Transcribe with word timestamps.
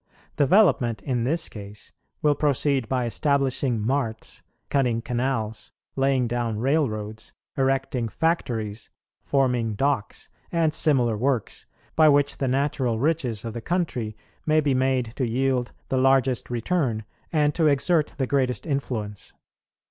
Development 0.35 1.03
in 1.03 1.25
this 1.25 1.47
case 1.47 1.91
will 2.23 2.33
proceed 2.33 2.89
by 2.89 3.05
establishing 3.05 3.79
marts, 3.85 4.41
cutting 4.71 4.99
canals, 4.99 5.71
laying 5.95 6.27
down 6.27 6.57
railroads, 6.57 7.33
erecting 7.55 8.09
factories, 8.09 8.89
forming 9.21 9.75
docks, 9.75 10.27
and 10.51 10.73
similar 10.73 11.15
works, 11.15 11.67
by 11.95 12.09
which 12.09 12.39
the 12.39 12.47
natural 12.47 12.97
riches 12.97 13.45
of 13.45 13.53
the 13.53 13.61
country 13.61 14.17
may 14.43 14.59
be 14.59 14.73
made 14.73 15.05
to 15.17 15.29
yield 15.29 15.71
the 15.89 15.97
largest 15.97 16.49
return 16.49 17.05
and 17.31 17.53
to 17.53 17.67
exert 17.67 18.07
the 18.17 18.25
greatest 18.25 18.65
influence. 18.65 19.33